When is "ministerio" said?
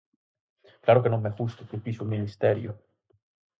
2.13-2.71